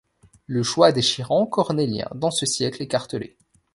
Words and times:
Le 0.47 0.63
choix 0.63 0.91
déchirant, 0.91 1.45
cornélien 1.45 2.07
dans 2.15 2.31
ce 2.31 2.47
siècle 2.47 2.81
écartelé. 2.81 3.37